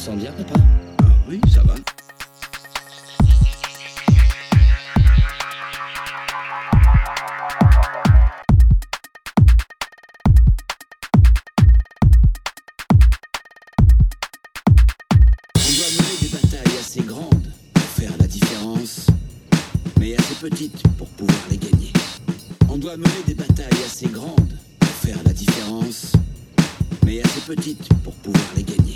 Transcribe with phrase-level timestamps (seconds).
[0.00, 0.54] te sens bien, papa
[1.02, 1.74] Ah oui, ça va.
[15.54, 19.06] On doit mener des batailles assez grandes pour faire la différence,
[19.98, 21.92] mais assez petites pour pouvoir les gagner.
[22.70, 26.12] On doit mener des batailles assez grandes pour faire la différence,
[27.04, 28.89] mais assez petites pour pouvoir les gagner.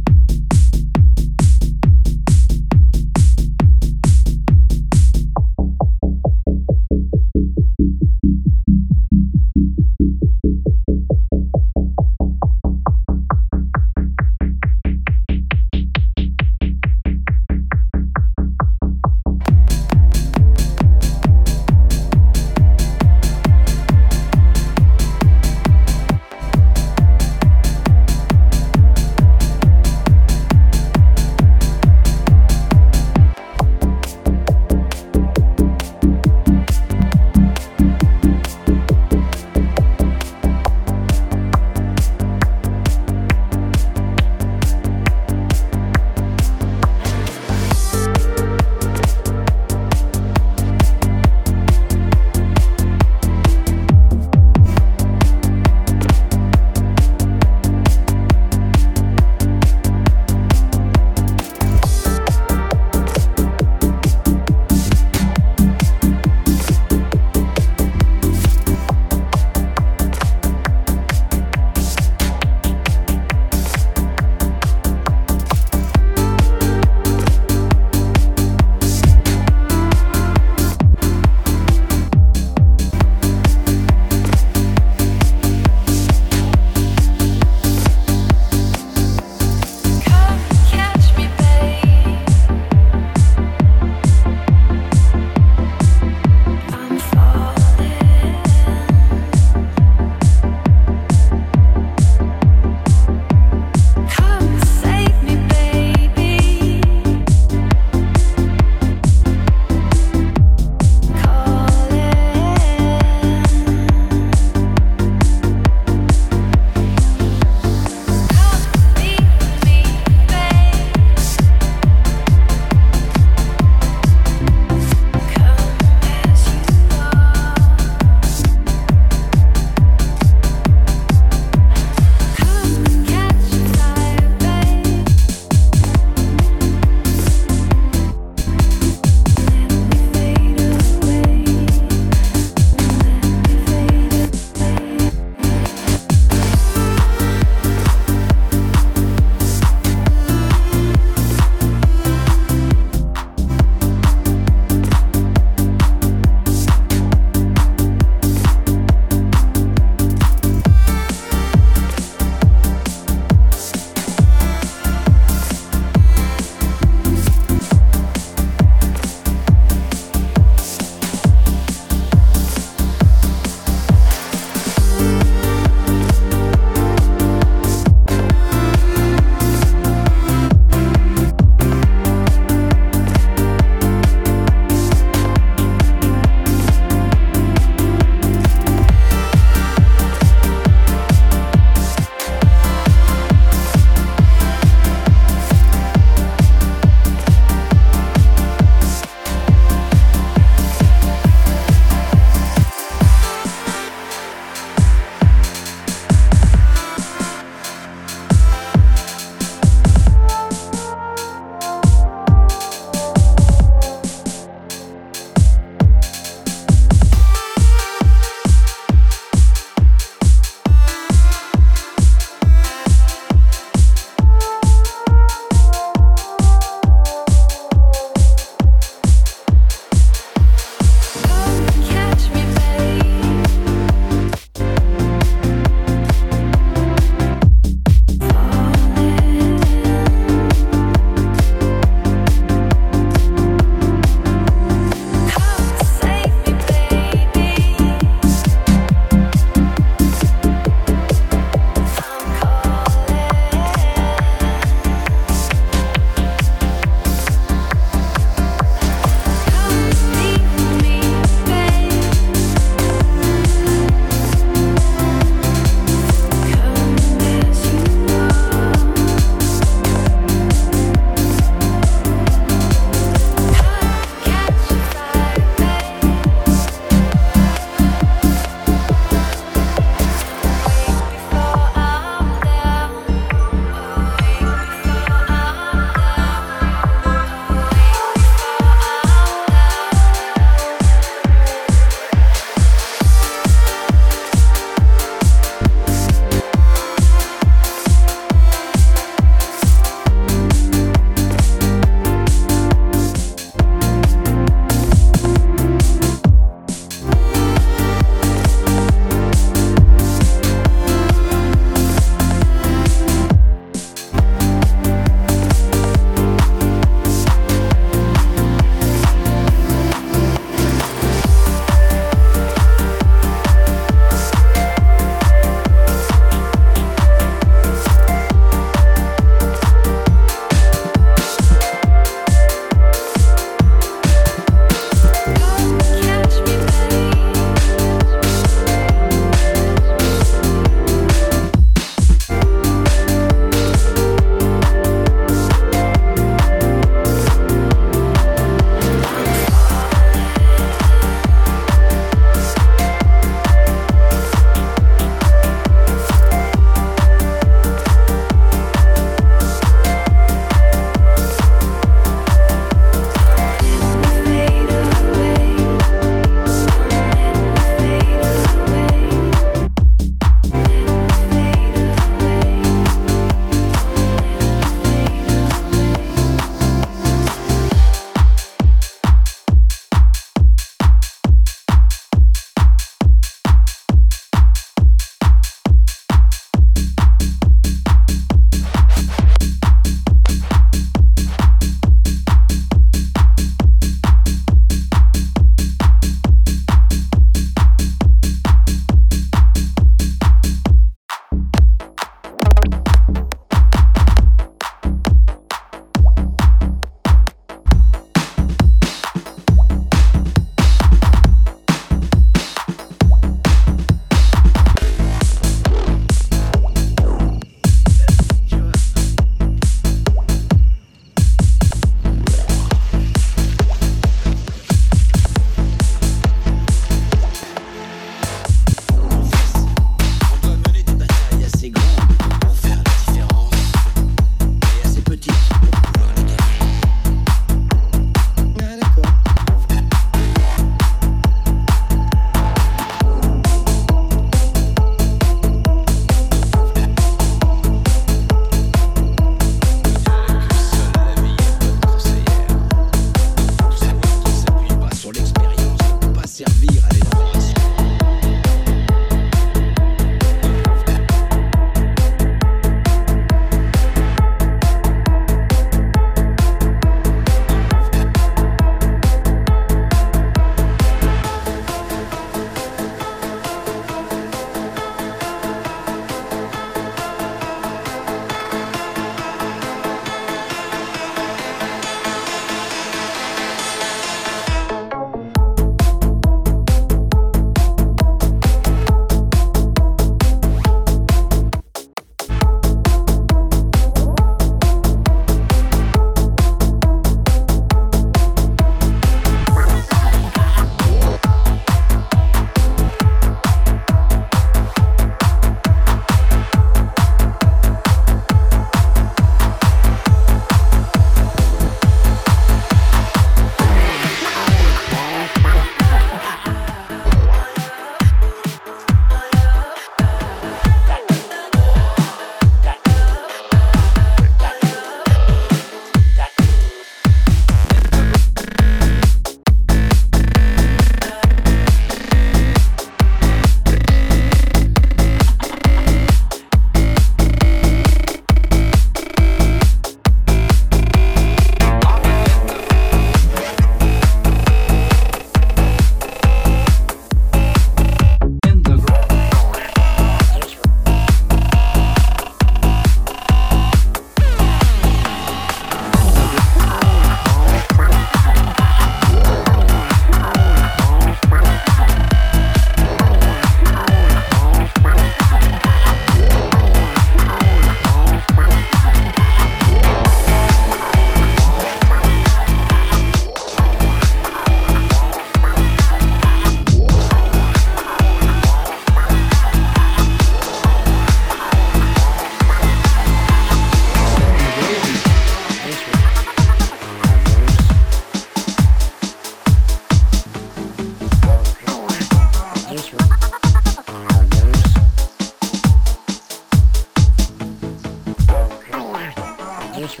[599.84, 600.00] use,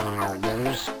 [0.00, 0.99] I'll.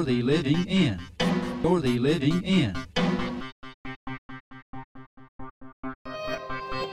[0.00, 0.98] You're the living in,
[1.62, 2.74] You're the living in.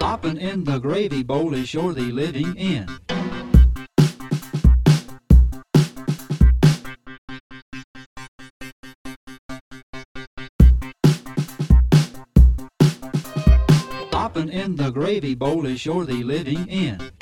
[0.02, 2.86] Hopping in the gravy bowl is you're the living in.
[14.12, 17.17] Hopping in the gravy bowl is you're the living in.